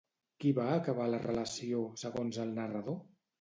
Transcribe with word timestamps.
Qui 0.43 0.53
va 0.59 0.63
acabar 0.77 1.05
la 1.15 1.19
relació, 1.25 1.83
segons 2.05 2.41
el 2.47 2.57
narrador? 2.57 2.99